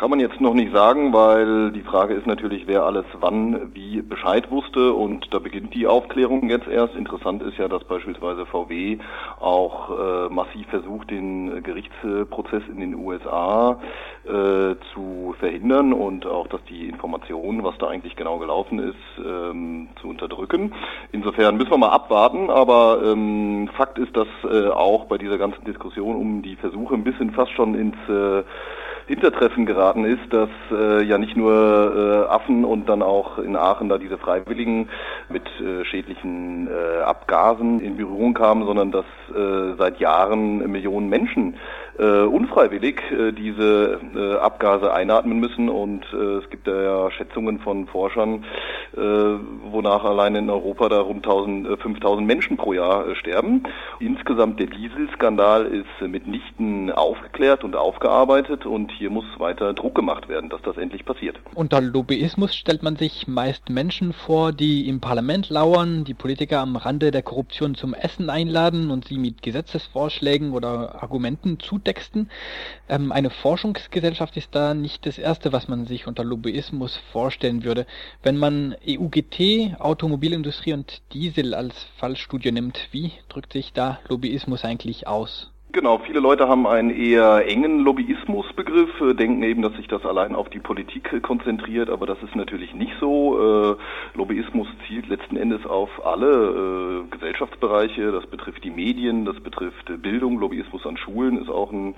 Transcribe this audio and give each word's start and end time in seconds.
kann 0.00 0.08
man 0.08 0.18
jetzt 0.18 0.40
noch 0.40 0.54
nicht 0.54 0.72
sagen, 0.72 1.12
weil 1.12 1.72
die 1.72 1.82
Frage 1.82 2.14
ist 2.14 2.26
natürlich, 2.26 2.66
wer 2.66 2.84
alles 2.84 3.04
wann 3.20 3.74
wie 3.74 4.00
Bescheid 4.00 4.50
wusste 4.50 4.94
und 4.94 5.26
da 5.34 5.40
beginnt 5.40 5.74
die 5.74 5.86
Aufklärung 5.86 6.48
jetzt 6.48 6.68
erst. 6.68 6.94
Interessant 6.94 7.42
ist 7.42 7.58
ja, 7.58 7.68
dass 7.68 7.84
beispielsweise 7.84 8.46
VW 8.46 8.96
auch 9.40 9.90
äh, 9.90 10.32
massiv 10.32 10.66
versucht, 10.68 11.10
den 11.10 11.62
Gerichtsprozess 11.62 12.62
in 12.70 12.80
den 12.80 12.94
USA 12.94 13.78
äh, 14.24 14.74
zu 14.94 15.34
verhindern 15.38 15.92
und 15.92 16.24
auch, 16.24 16.46
dass 16.46 16.64
die 16.64 16.88
Informationen, 16.88 17.62
was 17.62 17.76
da 17.76 17.88
eigentlich 17.88 18.16
genau 18.16 18.38
gelaufen 18.38 18.78
ist, 18.78 19.22
ähm, 19.22 19.88
zu 20.00 20.08
unterdrücken. 20.08 20.72
Insofern 21.12 21.58
müssen 21.58 21.72
wir 21.72 21.76
mal 21.76 21.90
abwarten, 21.90 22.48
aber 22.48 23.02
ähm, 23.04 23.68
Fakt 23.76 23.98
ist, 23.98 24.16
dass 24.16 24.28
äh, 24.50 24.68
auch 24.68 25.04
bei 25.04 25.18
dieser 25.18 25.36
ganzen 25.36 25.62
Diskussion 25.66 26.16
um 26.16 26.40
die 26.40 26.56
Versuche 26.56 26.94
ein 26.94 27.04
bisschen 27.04 27.32
fast 27.32 27.52
schon 27.52 27.74
ins 27.74 27.96
äh, 28.08 28.44
Hintertreffen 29.10 29.66
geraten 29.66 30.04
ist, 30.04 30.32
dass 30.32 30.48
äh, 30.70 31.02
ja 31.02 31.18
nicht 31.18 31.36
nur 31.36 31.52
äh, 31.52 32.32
Affen 32.32 32.64
und 32.64 32.88
dann 32.88 33.02
auch 33.02 33.38
in 33.38 33.56
Aachen 33.56 33.88
da 33.88 33.98
diese 33.98 34.18
Freiwilligen 34.18 34.88
mit 35.28 35.42
äh, 35.60 35.84
schädlichen 35.84 36.68
äh, 36.68 37.02
Abgasen 37.02 37.80
in 37.80 37.96
Berührung 37.96 38.34
kamen, 38.34 38.64
sondern 38.64 38.92
dass 38.92 39.04
äh, 39.34 39.74
seit 39.76 39.98
Jahren 39.98 40.58
Millionen 40.70 41.08
Menschen 41.08 41.56
äh, 41.98 42.22
unfreiwillig 42.22 43.00
äh, 43.10 43.32
diese 43.32 44.00
äh, 44.14 44.36
Abgase 44.36 44.92
einatmen 44.92 45.40
müssen 45.40 45.68
und 45.68 46.06
äh, 46.12 46.38
es 46.38 46.48
gibt 46.48 46.66
ja 46.66 47.10
Schätzungen 47.10 47.58
von 47.58 47.86
Forschern, 47.88 48.44
äh, 48.96 49.00
wonach 49.00 50.04
allein 50.04 50.34
in 50.34 50.50
Europa 50.50 50.88
da 50.88 51.00
rund 51.00 51.26
1000, 51.26 51.68
äh, 51.68 51.76
5000 51.76 52.26
Menschen 52.26 52.56
pro 52.56 52.72
Jahr 52.72 53.08
äh, 53.08 53.14
sterben. 53.16 53.64
Insgesamt 53.98 54.60
der 54.60 54.68
Dieselskandal 54.68 55.66
ist 55.66 55.86
äh, 56.00 56.08
mitnichten 56.08 56.90
aufgeklärt 56.90 57.64
und 57.64 57.76
aufgearbeitet 57.76 58.66
und 58.66 58.92
hier 59.00 59.10
muss 59.10 59.24
weiter 59.38 59.72
Druck 59.72 59.94
gemacht 59.94 60.28
werden, 60.28 60.50
dass 60.50 60.60
das 60.60 60.76
endlich 60.76 61.06
passiert. 61.06 61.40
Unter 61.54 61.80
Lobbyismus 61.80 62.54
stellt 62.54 62.82
man 62.82 62.96
sich 62.96 63.26
meist 63.26 63.70
Menschen 63.70 64.12
vor, 64.12 64.52
die 64.52 64.88
im 64.88 65.00
Parlament 65.00 65.48
lauern, 65.48 66.04
die 66.04 66.12
Politiker 66.12 66.60
am 66.60 66.76
Rande 66.76 67.10
der 67.10 67.22
Korruption 67.22 67.74
zum 67.74 67.94
Essen 67.94 68.28
einladen 68.28 68.90
und 68.90 69.06
sie 69.06 69.16
mit 69.16 69.40
Gesetzesvorschlägen 69.40 70.52
oder 70.52 71.02
Argumenten 71.02 71.58
zutexten. 71.58 72.30
Ähm, 72.90 73.10
eine 73.10 73.30
Forschungsgesellschaft 73.30 74.36
ist 74.36 74.54
da 74.54 74.74
nicht 74.74 75.06
das 75.06 75.16
Erste, 75.16 75.50
was 75.50 75.66
man 75.66 75.86
sich 75.86 76.06
unter 76.06 76.22
Lobbyismus 76.22 76.98
vorstellen 77.10 77.64
würde. 77.64 77.86
Wenn 78.22 78.36
man 78.36 78.76
EUGT, 78.86 79.80
Automobilindustrie 79.80 80.74
und 80.74 81.00
Diesel 81.14 81.54
als 81.54 81.84
Fallstudie 81.96 82.52
nimmt, 82.52 82.88
wie 82.90 83.12
drückt 83.30 83.54
sich 83.54 83.72
da 83.72 83.98
Lobbyismus 84.08 84.62
eigentlich 84.62 85.06
aus? 85.06 85.50
Genau, 85.72 85.98
viele 85.98 86.18
Leute 86.18 86.48
haben 86.48 86.66
einen 86.66 86.90
eher 86.90 87.46
engen 87.46 87.80
Lobbyismusbegriff, 87.80 89.00
äh, 89.02 89.14
denken 89.14 89.42
eben, 89.44 89.62
dass 89.62 89.72
sich 89.74 89.86
das 89.86 90.04
allein 90.04 90.34
auf 90.34 90.48
die 90.48 90.58
Politik 90.58 91.12
äh, 91.12 91.20
konzentriert, 91.20 91.90
aber 91.90 92.06
das 92.06 92.20
ist 92.24 92.34
natürlich 92.34 92.74
nicht 92.74 92.92
so. 92.98 93.76
Äh, 93.76 94.18
Lobbyismus 94.18 94.66
zielt 94.88 95.06
letzten 95.06 95.36
Endes 95.36 95.64
auf 95.66 96.04
alle 96.04 97.04
Gesellschaftsbereiche, 97.10 98.10
das 98.10 98.26
betrifft 98.26 98.64
die 98.64 98.70
Medien, 98.70 99.24
das 99.24 99.38
betrifft 99.38 100.02
Bildung, 100.02 100.40
Lobbyismus 100.40 100.84
an 100.86 100.96
Schulen 100.96 101.40
ist 101.40 101.48
auch 101.48 101.70
ein 101.70 101.94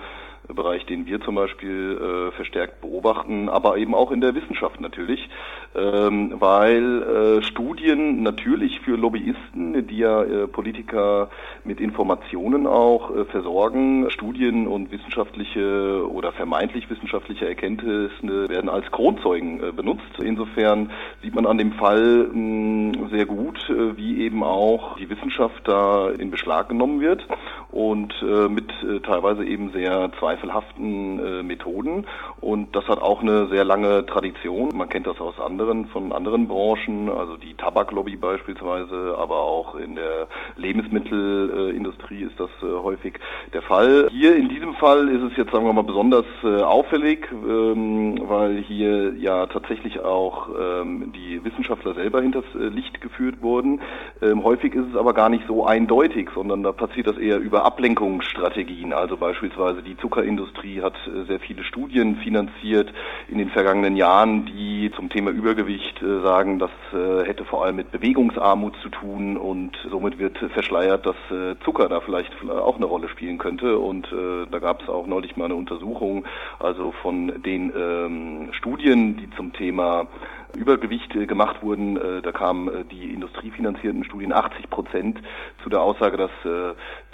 Bereich, 0.48 0.84
den 0.86 1.06
wir 1.06 1.20
zum 1.20 1.36
Beispiel 1.36 1.98
äh, 1.98 2.32
verstärkt 2.32 2.80
beobachten, 2.80 3.48
aber 3.48 3.76
eben 3.76 3.94
auch 3.94 4.10
in 4.10 4.20
der 4.20 4.34
Wissenschaft 4.34 4.80
natürlich, 4.80 5.28
ähm, 5.74 6.34
weil 6.38 7.02
äh, 7.02 7.42
Studien 7.42 8.22
natürlich 8.22 8.80
für 8.80 8.96
Lobbyisten, 8.96 9.86
die 9.86 9.98
ja 9.98 10.22
äh, 10.22 10.46
Politiker 10.48 11.30
mit 11.64 11.80
Informationen 11.80 12.66
auch 12.66 13.14
äh, 13.14 13.24
versorgen, 13.26 14.10
Studien 14.10 14.66
und 14.66 14.90
wissenschaftliche 14.90 16.06
oder 16.10 16.32
vermeintlich 16.32 16.90
wissenschaftliche 16.90 17.46
Erkenntnisse 17.46 18.48
werden 18.48 18.68
als 18.68 18.90
Kronzeugen 18.90 19.62
äh, 19.62 19.72
benutzt. 19.72 20.02
Insofern 20.22 20.90
sieht 21.22 21.34
man 21.34 21.46
an 21.46 21.58
dem 21.58 21.72
Fall 21.72 22.28
mh, 22.32 23.08
sehr 23.10 23.26
gut, 23.26 23.70
äh, 23.70 23.96
wie 23.96 24.20
eben 24.22 24.42
auch 24.42 24.96
die 24.96 25.08
Wissenschaft 25.08 25.66
da 25.68 26.10
in 26.10 26.30
Beschlag 26.30 26.68
genommen 26.68 27.00
wird 27.00 27.26
und 27.72 28.14
äh, 28.22 28.48
mit 28.48 28.70
äh, 28.82 29.00
teilweise 29.00 29.44
eben 29.44 29.72
sehr 29.72 30.12
zweifelhaften 30.18 31.18
äh, 31.18 31.42
Methoden. 31.42 32.06
Und 32.40 32.76
das 32.76 32.86
hat 32.86 33.00
auch 33.00 33.22
eine 33.22 33.48
sehr 33.48 33.64
lange 33.64 34.04
Tradition. 34.04 34.68
Man 34.74 34.90
kennt 34.90 35.06
das 35.06 35.18
aus 35.20 35.40
anderen, 35.40 35.86
von 35.86 36.12
anderen 36.12 36.48
Branchen, 36.48 37.08
also 37.08 37.36
die 37.38 37.54
Tabaklobby 37.54 38.16
beispielsweise, 38.16 39.16
aber 39.18 39.36
auch 39.40 39.74
in 39.74 39.94
der 39.94 40.28
Lebensmittelindustrie 40.56 42.22
ist 42.22 42.38
das 42.38 42.50
äh, 42.62 42.66
häufig 42.66 43.14
der 43.54 43.62
Fall. 43.62 44.08
Hier 44.10 44.36
in 44.36 44.50
diesem 44.50 44.74
Fall 44.74 45.08
ist 45.08 45.22
es 45.22 45.36
jetzt, 45.38 45.52
sagen 45.52 45.64
wir 45.64 45.72
mal, 45.72 45.82
besonders 45.82 46.26
äh, 46.44 46.60
auffällig, 46.60 47.26
ähm, 47.32 48.20
weil 48.28 48.58
hier 48.58 49.14
ja 49.14 49.46
tatsächlich 49.46 50.00
auch 50.00 50.48
ähm, 50.60 51.12
die 51.14 51.42
Wissenschaftler 51.42 51.94
selber 51.94 52.20
hinters 52.20 52.44
äh, 52.54 52.68
Licht 52.68 53.00
geführt 53.00 53.40
wurden. 53.40 53.80
Ähm, 54.20 54.44
häufig 54.44 54.74
ist 54.74 54.88
es 54.90 54.96
aber 54.96 55.14
gar 55.14 55.30
nicht 55.30 55.46
so 55.46 55.64
eindeutig, 55.64 56.28
sondern 56.34 56.62
da 56.62 56.72
passiert 56.72 57.06
das 57.06 57.16
eher 57.16 57.38
über 57.38 57.61
Ablenkungsstrategien. 57.64 58.92
Also 58.92 59.16
beispielsweise 59.16 59.82
die 59.82 59.96
Zuckerindustrie 59.96 60.82
hat 60.82 60.94
äh, 61.06 61.24
sehr 61.24 61.40
viele 61.40 61.64
Studien 61.64 62.16
finanziert 62.16 62.92
in 63.28 63.38
den 63.38 63.50
vergangenen 63.50 63.96
Jahren, 63.96 64.46
die 64.46 64.90
zum 64.96 65.08
Thema 65.08 65.30
Übergewicht 65.30 66.02
äh, 66.02 66.20
sagen, 66.22 66.58
das 66.58 66.70
äh, 66.92 67.24
hätte 67.26 67.44
vor 67.44 67.64
allem 67.64 67.76
mit 67.76 67.90
Bewegungsarmut 67.90 68.76
zu 68.82 68.88
tun 68.88 69.36
und 69.36 69.76
somit 69.90 70.18
wird 70.18 70.38
verschleiert, 70.38 71.06
dass 71.06 71.16
Zucker 71.64 71.88
da 71.88 72.00
vielleicht 72.00 72.32
auch 72.48 72.76
eine 72.76 72.84
Rolle 72.84 73.08
spielen 73.08 73.38
könnte. 73.38 73.78
Und 73.78 74.08
da 74.12 74.58
gab 74.58 74.82
es 74.82 74.88
auch 74.88 75.06
neulich 75.06 75.36
mal 75.36 75.46
eine 75.46 75.54
Untersuchung, 75.54 76.24
also 76.58 76.92
von 77.02 77.42
den 77.42 77.72
ähm, 77.76 78.48
Studien, 78.52 79.16
die 79.16 79.30
zum 79.36 79.52
Thema 79.52 80.06
Übergewicht 80.54 81.14
äh, 81.14 81.26
gemacht 81.26 81.62
wurden, 81.62 81.96
äh, 81.96 82.22
da 82.22 82.32
kamen 82.32 82.68
äh, 82.68 82.84
die 82.84 83.12
industriefinanzierten 83.12 84.04
Studien 84.04 84.32
80 84.32 84.70
Prozent 84.70 85.18
zu 85.62 85.68
der 85.68 85.80
Aussage, 85.80 86.16
dass 86.16 86.30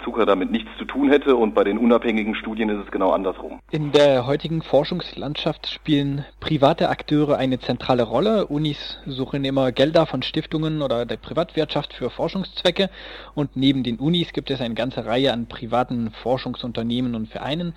Zucker 0.03 0.25
damit 0.25 0.51
nichts 0.51 0.69
zu 0.77 0.85
tun 0.85 1.09
hätte 1.09 1.35
und 1.35 1.53
bei 1.53 1.63
den 1.63 1.77
unabhängigen 1.77 2.35
Studien 2.35 2.69
ist 2.69 2.85
es 2.85 2.91
genau 2.91 3.11
andersrum. 3.11 3.59
In 3.71 3.91
der 3.91 4.25
heutigen 4.25 4.61
Forschungslandschaft 4.61 5.67
spielen 5.67 6.25
private 6.39 6.89
Akteure 6.89 7.37
eine 7.37 7.59
zentrale 7.59 8.03
Rolle. 8.03 8.47
Unis 8.47 8.99
suchen 9.05 9.43
immer 9.43 9.71
Gelder 9.71 10.05
von 10.05 10.23
Stiftungen 10.23 10.81
oder 10.81 11.05
der 11.05 11.17
Privatwirtschaft 11.17 11.93
für 11.93 12.09
Forschungszwecke 12.09 12.89
und 13.35 13.55
neben 13.55 13.83
den 13.83 13.97
Unis 13.97 14.33
gibt 14.33 14.51
es 14.51 14.61
eine 14.61 14.75
ganze 14.75 15.05
Reihe 15.05 15.33
an 15.33 15.47
privaten 15.47 16.11
Forschungsunternehmen 16.11 17.15
und 17.15 17.27
Vereinen. 17.27 17.73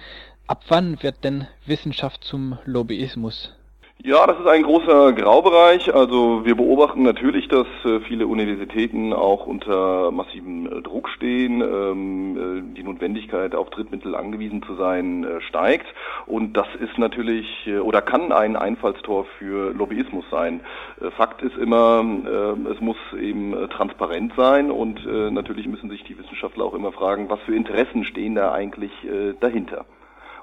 Ab 0.46 0.64
wann 0.68 1.02
wird 1.02 1.24
denn 1.24 1.46
Wissenschaft 1.66 2.24
zum 2.24 2.58
Lobbyismus? 2.64 3.54
Ja, 4.04 4.26
das 4.26 4.36
ist 4.40 4.48
ein 4.48 4.64
großer 4.64 5.12
Graubereich. 5.12 5.94
Also 5.94 6.44
wir 6.44 6.56
beobachten 6.56 7.04
natürlich, 7.04 7.46
dass 7.46 7.68
äh, 7.84 8.00
viele 8.00 8.26
Universitäten 8.26 9.12
auch 9.12 9.46
unter 9.46 10.10
massivem 10.10 10.66
äh, 10.66 10.82
Druck 10.82 11.08
stehen. 11.08 11.60
Ähm, 11.60 12.72
äh, 12.72 12.76
die 12.76 12.82
Notwendigkeit, 12.82 13.54
auf 13.54 13.70
Drittmittel 13.70 14.16
angewiesen 14.16 14.60
zu 14.64 14.74
sein, 14.74 15.24
steigt. 15.46 15.86
Und 16.26 16.56
das 16.56 16.66
ist 16.80 16.98
natürlich 16.98 17.46
oder 17.80 18.02
kann 18.02 18.32
ein 18.32 18.56
Einfallstor 18.56 19.24
für 19.38 19.72
Lobbyismus 19.72 20.24
sein. 20.30 20.62
Fakt 21.16 21.42
ist 21.42 21.56
immer, 21.56 22.04
es 22.72 22.80
muss 22.80 22.96
eben 23.20 23.54
transparent 23.70 24.32
sein 24.36 24.70
und 24.70 25.04
natürlich 25.32 25.66
müssen 25.66 25.90
sich 25.90 26.02
die 26.04 26.18
Wissenschaftler 26.18 26.64
auch 26.64 26.74
immer 26.74 26.92
fragen, 26.92 27.28
was 27.28 27.40
für 27.40 27.54
Interessen 27.54 28.04
stehen 28.04 28.34
da 28.34 28.52
eigentlich 28.52 28.92
dahinter. 29.40 29.84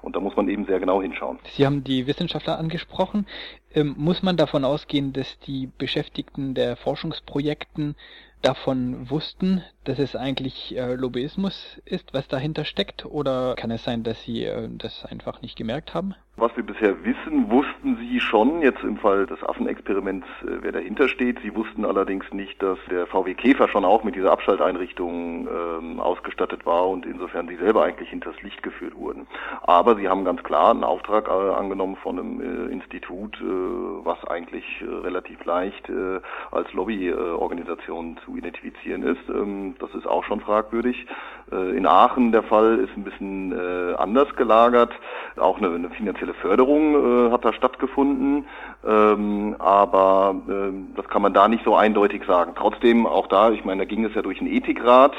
Und 0.01 0.15
da 0.15 0.19
muss 0.19 0.35
man 0.35 0.47
eben 0.47 0.65
sehr 0.65 0.79
genau 0.79 1.01
hinschauen. 1.01 1.39
Sie 1.55 1.65
haben 1.65 1.83
die 1.83 2.07
Wissenschaftler 2.07 2.57
angesprochen. 2.57 3.25
Ähm, 3.73 3.95
muss 3.97 4.23
man 4.23 4.37
davon 4.37 4.65
ausgehen, 4.65 5.13
dass 5.13 5.39
die 5.39 5.67
Beschäftigten 5.77 6.53
der 6.53 6.75
Forschungsprojekten 6.75 7.95
davon 8.41 9.09
wussten, 9.09 9.63
dass 9.83 9.99
es 9.99 10.15
eigentlich 10.15 10.75
äh, 10.77 10.95
Lobbyismus 10.95 11.81
ist, 11.85 12.13
was 12.13 12.27
dahinter 12.27 12.65
steckt? 12.65 13.05
Oder 13.05 13.55
kann 13.55 13.71
es 13.71 13.83
sein, 13.83 14.03
dass 14.03 14.21
sie 14.23 14.45
äh, 14.45 14.69
das 14.71 15.05
einfach 15.05 15.41
nicht 15.41 15.57
gemerkt 15.57 15.93
haben? 15.93 16.15
Was 16.39 16.55
wir 16.55 16.63
bisher 16.63 17.03
wissen, 17.03 17.51
wussten 17.51 17.97
sie 17.97 18.21
schon, 18.21 18.61
jetzt 18.61 18.81
im 18.83 18.95
Fall 18.95 19.25
des 19.25 19.43
Affenexperiments, 19.43 20.25
äh, 20.43 20.59
wer 20.61 20.71
dahinter 20.71 21.09
steht. 21.09 21.37
Sie 21.41 21.53
wussten 21.53 21.83
allerdings 21.83 22.31
nicht, 22.31 22.63
dass 22.63 22.79
der 22.89 23.07
VW 23.07 23.33
Käfer 23.33 23.67
schon 23.67 23.83
auch 23.83 24.05
mit 24.05 24.15
dieser 24.15 24.31
Abschalteinrichtung 24.31 25.49
ähm, 25.49 25.99
ausgestattet 25.99 26.65
war 26.65 26.87
und 26.87 27.05
insofern 27.05 27.49
sie 27.49 27.57
selber 27.57 27.83
eigentlich 27.83 28.09
hinters 28.09 28.41
Licht 28.41 28.63
geführt 28.63 28.95
wurden. 28.95 29.27
Aber 29.63 29.97
sie 29.97 30.07
haben 30.07 30.23
ganz 30.23 30.41
klar 30.43 30.71
einen 30.71 30.85
Auftrag 30.85 31.27
äh, 31.27 31.31
angenommen 31.31 31.97
von 31.97 32.17
einem 32.17 32.39
äh, 32.39 32.71
Institut, 32.71 33.35
äh, 33.41 33.43
was 33.43 34.23
eigentlich 34.25 34.63
äh, 34.81 34.85
relativ 34.85 35.43
leicht 35.43 35.89
äh, 35.89 36.21
als 36.51 36.71
Lobbyorganisation 36.71 38.17
zu 38.23 38.37
identifizieren 38.37 39.03
ist. 39.03 39.27
Ähm, 39.27 39.75
das 39.79 39.93
ist 39.93 40.07
auch 40.07 40.23
schon 40.23 40.39
fragwürdig. 40.39 41.05
in 41.51 41.85
Aachen 41.87 42.31
der 42.31 42.43
Fall 42.43 42.77
ist 42.77 42.95
ein 42.95 43.03
bisschen 43.03 43.53
anders 43.97 44.35
gelagert. 44.35 44.93
Auch 45.37 45.57
eine, 45.57 45.73
eine 45.73 45.89
finanzielle 45.89 46.28
finanzielle 46.29 46.33
Förderung 46.33 47.27
äh, 47.27 47.31
hat 47.31 47.45
da 47.45 47.53
stattgefunden, 47.53 48.45
ähm, 48.85 49.55
aber 49.59 50.35
äh, 50.47 50.95
das 50.95 51.07
kann 51.07 51.21
man 51.21 51.33
da 51.33 51.47
nicht 51.47 51.63
so 51.63 51.75
eindeutig 51.75 52.23
sagen. 52.25 52.53
Trotzdem 52.55 53.05
auch 53.05 53.27
da, 53.27 53.51
ich 53.51 53.65
meine, 53.65 53.83
da 53.83 53.85
ging 53.85 54.05
es 54.05 54.13
ja 54.15 54.21
durch 54.21 54.39
einen 54.39 54.51
Ethikrat, 54.51 55.13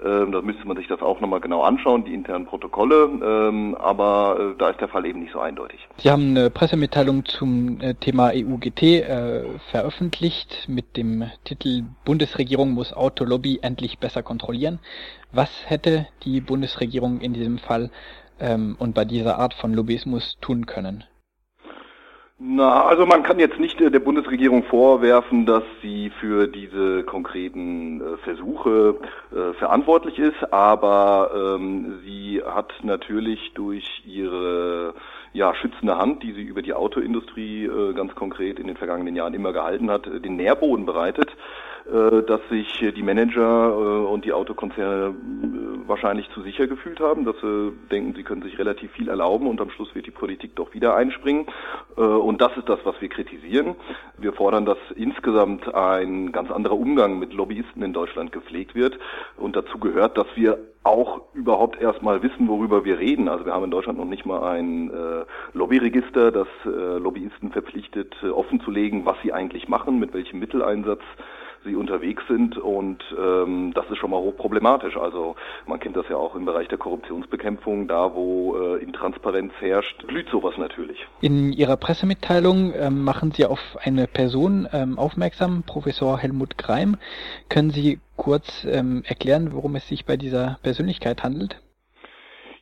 äh, 0.00 0.30
da 0.30 0.42
müsste 0.42 0.66
man 0.66 0.76
sich 0.76 0.88
das 0.88 1.02
auch 1.02 1.20
nochmal 1.20 1.40
genau 1.40 1.62
anschauen, 1.62 2.04
die 2.04 2.14
internen 2.14 2.46
Protokolle, 2.46 3.10
ähm, 3.22 3.76
aber 3.78 4.54
äh, 4.54 4.58
da 4.58 4.70
ist 4.70 4.80
der 4.80 4.88
Fall 4.88 5.06
eben 5.06 5.20
nicht 5.20 5.32
so 5.32 5.40
eindeutig. 5.40 5.86
Sie 5.98 6.10
haben 6.10 6.30
eine 6.30 6.50
Pressemitteilung 6.50 7.24
zum 7.24 7.80
äh, 7.80 7.94
Thema 7.94 8.30
EUGT 8.34 8.82
äh, 8.82 9.44
veröffentlicht 9.70 10.66
mit 10.68 10.96
dem 10.96 11.24
Titel 11.44 11.84
Bundesregierung 12.04 12.72
muss 12.72 12.92
Autolobby 12.92 13.60
endlich 13.62 13.98
besser 13.98 14.22
kontrollieren. 14.22 14.78
Was 15.34 15.50
hätte 15.66 16.06
die 16.24 16.42
Bundesregierung 16.42 17.20
in 17.20 17.32
diesem 17.32 17.58
Fall 17.58 17.90
ähm, 18.42 18.76
und 18.78 18.94
bei 18.94 19.04
dieser 19.04 19.38
Art 19.38 19.54
von 19.54 19.72
Lobbyismus 19.72 20.36
tun 20.40 20.66
können? 20.66 21.04
Na, 22.44 22.86
also 22.86 23.06
man 23.06 23.22
kann 23.22 23.38
jetzt 23.38 23.60
nicht 23.60 23.80
äh, 23.80 23.88
der 23.88 24.00
Bundesregierung 24.00 24.64
vorwerfen, 24.64 25.46
dass 25.46 25.62
sie 25.80 26.10
für 26.20 26.48
diese 26.48 27.04
konkreten 27.04 28.00
äh, 28.00 28.16
Versuche 28.24 28.96
äh, 29.30 29.52
verantwortlich 29.58 30.18
ist, 30.18 30.52
aber 30.52 31.30
ähm, 31.34 32.00
sie 32.04 32.42
hat 32.44 32.72
natürlich 32.82 33.52
durch 33.54 34.02
ihre 34.04 34.94
ja, 35.32 35.54
schützende 35.54 35.96
Hand, 35.96 36.24
die 36.24 36.32
sie 36.32 36.42
über 36.42 36.62
die 36.62 36.74
Autoindustrie 36.74 37.66
äh, 37.66 37.92
ganz 37.94 38.12
konkret 38.16 38.58
in 38.58 38.66
den 38.66 38.76
vergangenen 38.76 39.14
Jahren 39.14 39.34
immer 39.34 39.52
gehalten 39.52 39.88
hat, 39.88 40.08
äh, 40.08 40.18
den 40.18 40.34
Nährboden 40.34 40.84
bereitet 40.84 41.30
dass 41.84 42.40
sich 42.48 42.84
die 42.94 43.02
Manager 43.02 43.70
äh, 43.70 44.06
und 44.06 44.24
die 44.24 44.32
Autokonzerne 44.32 45.08
äh, 45.08 45.88
wahrscheinlich 45.88 46.28
zu 46.30 46.42
sicher 46.42 46.66
gefühlt 46.66 47.00
haben, 47.00 47.24
dass 47.24 47.36
sie 47.40 47.72
denken, 47.90 48.14
sie 48.14 48.22
können 48.22 48.42
sich 48.42 48.58
relativ 48.58 48.92
viel 48.92 49.08
erlauben 49.08 49.46
und 49.46 49.60
am 49.60 49.70
Schluss 49.70 49.94
wird 49.94 50.06
die 50.06 50.12
Politik 50.12 50.54
doch 50.54 50.74
wieder 50.74 50.94
einspringen. 50.94 51.46
Und 51.96 52.40
das 52.40 52.56
ist 52.56 52.68
das, 52.68 52.78
was 52.84 52.94
wir 53.00 53.08
kritisieren. 53.08 53.74
Wir 54.16 54.32
fordern, 54.32 54.64
dass 54.64 54.78
insgesamt 54.94 55.74
ein 55.74 56.32
ganz 56.32 56.50
anderer 56.50 56.78
Umgang 56.78 57.18
mit 57.18 57.32
Lobbyisten 57.32 57.82
in 57.82 57.92
Deutschland 57.92 58.32
gepflegt 58.32 58.74
wird. 58.74 58.98
Und 59.36 59.56
dazu 59.56 59.78
gehört, 59.78 60.16
dass 60.16 60.28
wir 60.34 60.58
auch 60.84 61.22
überhaupt 61.34 61.80
erstmal 61.80 62.22
wissen, 62.22 62.48
worüber 62.48 62.84
wir 62.84 62.98
reden. 62.98 63.28
Also 63.28 63.44
wir 63.44 63.52
haben 63.52 63.64
in 63.64 63.70
Deutschland 63.70 63.98
noch 63.98 64.04
nicht 64.06 64.26
mal 64.26 64.42
ein 64.42 64.90
äh, 64.90 65.24
Lobbyregister, 65.52 66.32
das 66.32 66.48
äh, 66.64 66.98
Lobbyisten 66.98 67.52
verpflichtet, 67.52 68.14
äh, 68.22 68.28
offenzulegen, 68.28 69.04
was 69.04 69.16
sie 69.22 69.32
eigentlich 69.32 69.68
machen, 69.68 69.98
mit 69.98 70.12
welchem 70.12 70.40
Mitteleinsatz 70.40 71.02
sie 71.64 71.76
unterwegs 71.76 72.22
sind 72.28 72.56
und 72.58 73.02
ähm, 73.18 73.72
das 73.74 73.84
ist 73.90 73.98
schon 73.98 74.10
mal 74.10 74.20
hochproblematisch. 74.20 74.96
Also 74.96 75.36
man 75.66 75.80
kennt 75.80 75.96
das 75.96 76.08
ja 76.08 76.16
auch 76.16 76.34
im 76.34 76.44
Bereich 76.44 76.68
der 76.68 76.78
Korruptionsbekämpfung, 76.78 77.88
da 77.88 78.14
wo 78.14 78.56
äh, 78.56 78.82
Intransparenz 78.82 79.52
herrscht, 79.60 80.06
blüht 80.06 80.28
sowas 80.30 80.54
natürlich. 80.58 81.06
In 81.20 81.52
Ihrer 81.52 81.76
Pressemitteilung 81.76 82.72
ähm, 82.74 83.04
machen 83.04 83.32
Sie 83.32 83.44
auf 83.44 83.60
eine 83.80 84.06
Person 84.06 84.68
ähm, 84.72 84.98
aufmerksam, 84.98 85.62
Professor 85.64 86.18
Helmut 86.18 86.58
Greim. 86.58 86.96
Können 87.48 87.70
Sie 87.70 88.00
kurz 88.16 88.64
ähm, 88.64 89.02
erklären, 89.06 89.52
worum 89.52 89.76
es 89.76 89.88
sich 89.88 90.04
bei 90.04 90.16
dieser 90.16 90.58
Persönlichkeit 90.62 91.22
handelt? 91.22 91.60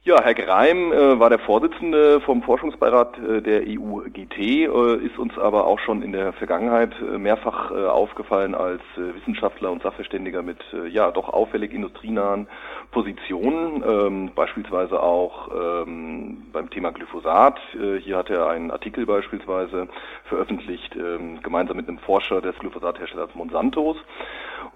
Ja, 0.03 0.23
Herr 0.23 0.33
Greim 0.33 0.95
äh, 0.95 1.21
war 1.21 1.29
der 1.29 1.41
Vorsitzende 1.41 2.23
vom 2.23 2.43
Forschungsbeirat 2.43 3.19
äh, 3.19 3.43
der 3.43 3.65
EU-GT, 3.67 4.39
äh, 4.39 4.97
ist 5.05 5.19
uns 5.19 5.37
aber 5.37 5.67
auch 5.67 5.79
schon 5.79 6.01
in 6.01 6.13
der 6.13 6.33
Vergangenheit 6.33 6.95
äh, 7.03 7.19
mehrfach 7.19 7.71
äh, 7.71 7.85
aufgefallen 7.85 8.55
als 8.55 8.81
äh, 8.97 9.15
Wissenschaftler 9.15 9.71
und 9.71 9.83
Sachverständiger 9.83 10.41
mit 10.41 10.57
ja 10.91 11.11
doch 11.11 11.29
auffällig 11.29 11.75
industrienahen 11.75 12.49
Positionen, 12.93 13.85
ähm, 13.87 14.31
beispielsweise 14.35 15.03
auch 15.03 15.51
ähm, 15.55 16.47
beim 16.51 16.71
Thema 16.71 16.93
Glyphosat. 16.93 17.61
hier 18.01 18.17
hat 18.17 18.31
er 18.31 18.49
einen 18.49 18.71
Artikel 18.71 19.05
beispielsweise 19.05 19.87
veröffentlicht, 20.25 20.97
ähm, 20.97 21.43
gemeinsam 21.43 21.77
mit 21.77 21.89
einem 21.89 21.99
Forscher 21.99 22.41
des 22.41 22.59
Glyphosatherstellers 22.59 23.35
Monsantos. 23.35 23.99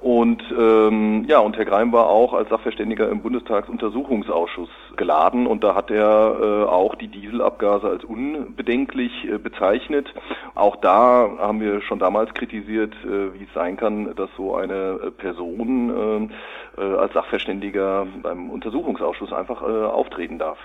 Und 0.00 0.42
ähm, 0.56 1.24
ja, 1.28 1.38
und 1.38 1.56
Herr 1.56 1.64
Greim 1.64 1.92
war 1.92 2.08
auch 2.08 2.34
als 2.34 2.48
Sachverständiger 2.50 3.08
im 3.08 3.22
Bundestagsuntersuchungsausschuss 3.22 4.68
geladen 5.14 5.46
und 5.46 5.62
da 5.64 5.74
hat 5.74 5.90
er 5.90 6.36
äh, 6.40 6.64
auch 6.64 6.94
die 6.96 7.08
Dieselabgase 7.08 7.88
als 7.88 8.04
unbedenklich 8.04 9.12
äh, 9.24 9.38
bezeichnet. 9.38 10.12
Auch 10.54 10.76
da 10.76 11.30
haben 11.38 11.60
wir 11.60 11.80
schon 11.82 11.98
damals 11.98 12.34
kritisiert, 12.34 12.94
äh, 13.04 13.34
wie 13.34 13.44
es 13.44 13.54
sein 13.54 13.76
kann, 13.76 14.14
dass 14.16 14.30
so 14.36 14.54
eine 14.54 15.12
Person 15.16 16.30
als 16.76 17.12
Sachverständiger 17.12 18.06
beim 18.22 18.50
Untersuchungsausschuss 18.50 19.32
einfach 19.32 19.62
auftreten 19.62 20.38
darf. 20.38 20.58